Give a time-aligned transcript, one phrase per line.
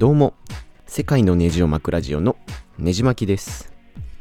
[0.00, 0.32] どうも。
[0.86, 2.36] 世界のネジを巻くラジオの
[2.78, 3.70] ネジ巻きです。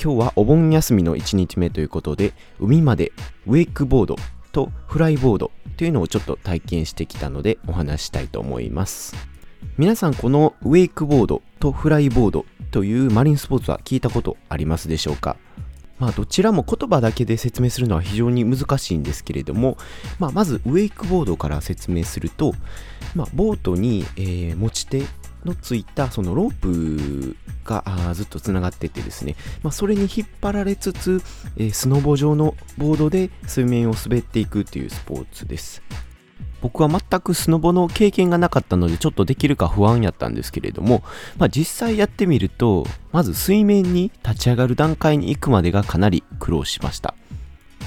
[0.00, 3.10] 今日はお盆休みの1日目ということで海まで
[3.48, 4.14] ウェイクボード
[4.52, 9.16] とフライボードというのをちょっと体験してきたのでお話したいと思います。
[9.76, 15.36] 皆さんこのウェイクボードとフライボードというマリンスポーツは聞いたことありますでしょうか？
[15.98, 19.76] まあどちらも言葉だけで説明するのは非常に難しいんですけれども、
[20.20, 22.52] まあ、まずウェイクボードから説明すると、
[23.16, 25.02] まあ、ボートに、えー持ち手
[25.44, 31.22] のついたそのロープがあーずっとつながっててですね、まあ、それに引っ張られつつ、
[31.56, 35.82] えースノボ状のボードで水面を滑っていくっていうスポーツです。
[36.64, 41.02] 僕は全くスノボの経験がなかったのでちょっとできるか不安やったんですけれども、
[41.36, 47.14] まあ、実際やってみるとまず水面に立ち上がる段階に行くまでがかなり苦労しました。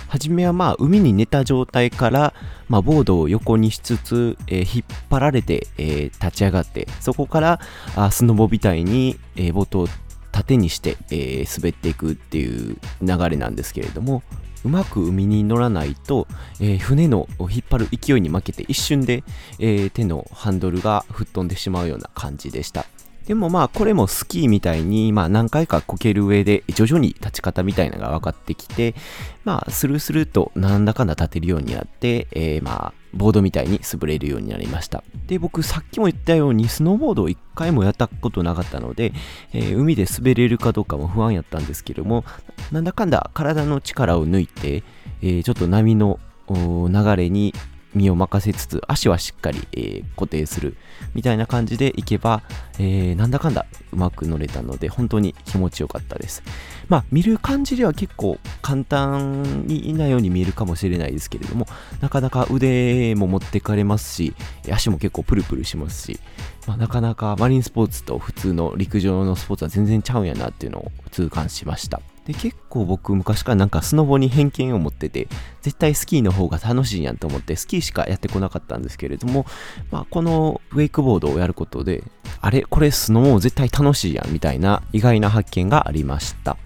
[0.08, 2.34] 初めはまあ海に寝た状態から、
[2.70, 7.60] まあ、ボードを横にしつつ、えー引っ張られて、えー立ち上がってそこから
[7.96, 9.88] あスノボみたいに、えーボートを
[10.32, 14.24] 縦にして、えー滑っていくっていう流れなんですけれども
[14.64, 16.28] うまく海に乗らないと、
[16.60, 19.24] えー船の引っ張る勢いに負けて一瞬で、
[19.60, 22.86] えー手のハンドルが吹っ飛んでしまうような感じでした。
[23.28, 28.96] でもまあこれもスキーみたいにまあ何回かこける上で徐々に立ち方みたいなのが分かってきて
[29.44, 35.04] まあスルスルとなんだかんだ立てるようになって、えまあボードみたいに滑れるようになりました。
[35.26, 39.12] で僕さっきも言ったようにスノーボードを一回もやったことなかったので、
[39.54, 42.24] え海で滑れるかどうかも不安やったんですけども
[42.72, 44.84] なんだかんだ体の力を抜いて、
[45.22, 46.20] えちょっと波の
[46.50, 47.54] 流れに
[47.98, 50.78] 身を任せつつ足はしっかり、えー固定する
[51.14, 52.42] みたいな感じでいけば、
[52.80, 56.44] えーなんだかんだうまく乗れたので本当に気持ちよかったです。
[56.88, 61.68] まあ見る感じでは結構簡単になように見えるかもしれないですけれども
[62.00, 64.34] なかなか腕も持ってかれますし
[64.72, 66.20] 足も結構プルプルしますし、
[66.66, 72.02] まあ、なかなかマリンスポーツと普通の陸上のスポーツは全然ちゃうんやなっていうのを痛感しました。
[72.28, 75.30] で結構僕昔からなんかスノボに偏見を持ってて
[75.62, 79.46] 絶対スキーの方が楽しいやんと思ってスキーしかやってこなかったんですけれども、
[79.92, 82.04] まあ、このウェイクボードをやることで
[82.42, 86.58] あれこれスノボ絶対楽しいやんみたいな意外な発見がありました。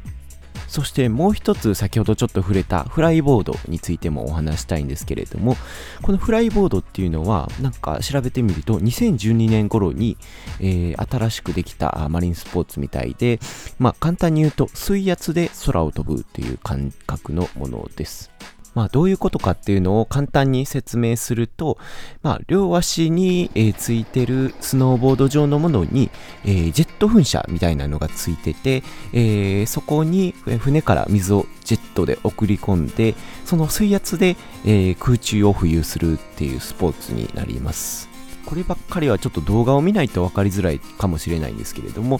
[0.72, 5.58] そしてもう一つ先ほどちょっと触れたフライボードについてもお話したいんですけれども
[6.02, 10.18] このフライボードっていうのはなんか調べてみると2012年頃に、
[10.62, 13.40] えー新しくできたマリンスポーツみたいで
[13.80, 18.32] まあ簡単に言うと水圧で空を飛ぶっていう感覚のものです。
[18.74, 21.78] まあどういうことかっていうのを簡単に説明すると、
[22.24, 26.10] まあ両足に、えーついてるスノーボード状のものに、
[26.46, 28.84] えージェット噴射みたいなのがついてて、
[29.14, 33.16] えーそこに船から水をジェットで送り込んで、
[33.46, 38.10] その水圧で、えー空中を浮遊するっていうスポーツになります。
[38.46, 42.20] こればっかりはちょっと動画を見ないと分かりづらいかもしれないんですけれども、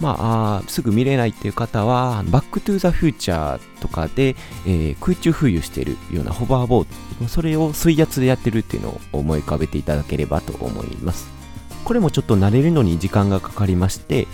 [0.00, 6.86] まあ、すぐ見れないっていう方は、バックトゥーザフューチャーとかで、えー空中浮遊しているようなホバーボー
[7.20, 11.28] ド、それを水圧でやってるっていうのを思い浮かべていただければと思います。
[11.84, 14.26] これもちょっと慣れるのに時間がかかりまして、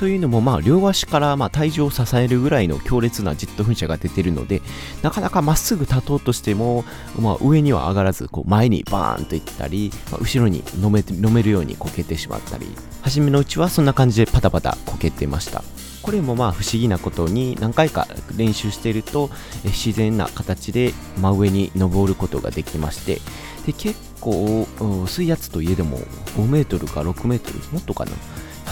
[0.00, 4.62] というのも、まあ、両足からま体重を支えるぐらいの強烈なジェット噴射が出ているので、
[5.02, 6.86] なかなかまっすぐ立とうとしても、
[7.20, 12.66] まあ、上には上がらず、前にバーンと行ったり、まあ後ろに飲め飲めるようにこけてしまったり、
[13.02, 15.62] 初めのうちはそんな感じでパタパタこけてました。
[16.00, 19.28] これもまあ不思議なことに何回か練習していると
[19.64, 23.20] 自然な形で真上に登ることができまして
[23.66, 24.66] で結構
[25.06, 28.12] 水圧といえども5メートルか6メートルもっとかな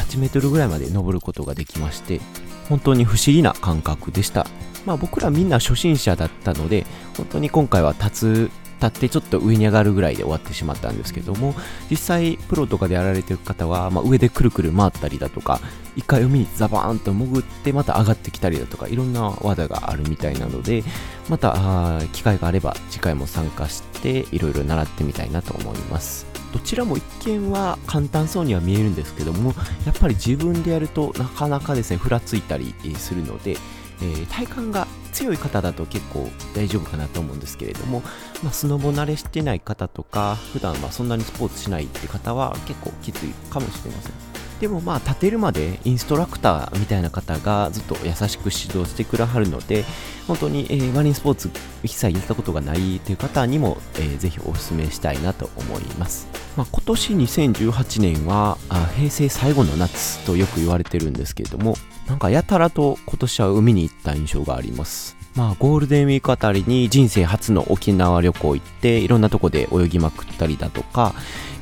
[0.08, 2.20] 8メートルぐらいまで登ることができまして
[2.68, 4.46] 本当に不思議な感覚でした。
[4.84, 6.86] まあ僕らみんな初心者だったので
[7.16, 11.54] 本当に今回は立つ立ってちょっと上に上がるぐらいで終わってしまったんですけども
[11.90, 15.60] 実際プロとかでやられてる方は、まあ、上でくるくる回ったりだとか
[15.96, 20.84] 一回海にザバーンと潜ってまた上がってきたりだとかいろんな技があるみたいなので
[21.28, 26.37] また機会があれば次回も参加していろいろ習ってみたいなと思います。
[26.52, 29.54] どちらも一見は簡単そうには見えるんですけども
[29.86, 33.52] やっぱり自分でやるとなかなかですねふらついたりするので、
[34.00, 38.02] えー体幹が強い方だと結構大丈夫かなと思うんですけれども、
[38.44, 44.12] まあ、スノボ慣れしてない方とか普段はそんなにスポーツしないって方は結構きついかもしれません。
[44.60, 49.84] でもまあ立てるまでインストラクターみたいな方がずっと優しく指導してくだはるので
[50.26, 51.50] 本当に、えーマリンスポーツ
[51.82, 56.26] 一切やったことがないという方にも、えーぜひお勧めしたいなと思います、
[56.58, 61.76] まあ、今年2018年はあ平成最後の夏とよく言われてるんですけれども
[62.08, 71.14] なんかやたらと今年は海に行った印象がありますまあ、ゴールデンウィークあたりに人生初の沖縄旅行行っていろんなとこで泳ぎまくったりだとか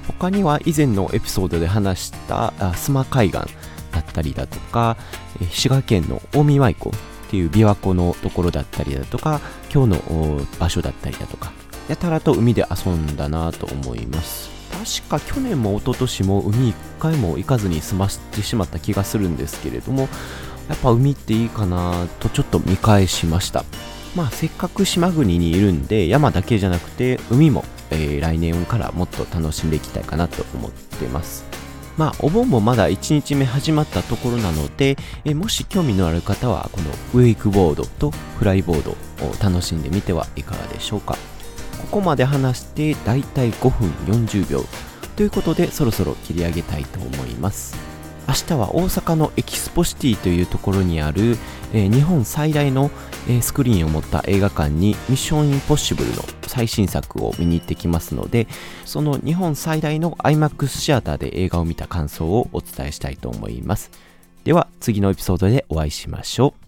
[0.07, 3.41] 他には以前のエピソードで話した須磨海岸
[3.93, 4.97] だったりだとか、
[5.51, 6.93] 滋賀県の近江舞湖っ
[7.31, 9.41] ていう琵琶湖のところだったりだとか、
[9.73, 11.53] 今日の場所だったりだとか、
[11.89, 14.56] やたらと海で遊んだなと思います。
[14.71, 20.09] 確か去年も一昨年も海一回も行かずに済ましてしまった気がするんですけれども、
[20.69, 23.65] やっぱ海っていいかなとちょっと見返しました。
[24.15, 31.45] まあせっかく島国にいるんで山だけじゃなくて海も、えー、来年からもっと楽しんでいきたいかなと思ってます。
[31.97, 38.97] まあ、お盆もまだ1日目始まったところなので、えもし興味のある方は、このウェイクボードとフライボードを
[39.43, 41.17] 楽しんでみてはいかがでしょうか。
[41.79, 44.65] ここまで話してだいたい5分40秒。
[45.17, 47.77] ということでそろそろ切り上げたいと思います。
[48.29, 51.37] 明日は大阪のエキスポシティというところにある、
[51.73, 52.91] えー、日本最大の、
[53.29, 58.49] えー、スクリーンを持った映画館にミッションインポッシブルの最新作を見に行ってきますので
[58.85, 63.91] その日本最大の IMAX シアターで映画を見た感想をお伝えしたいと思います。
[64.45, 66.66] では次のエピソードでお会いしましょう。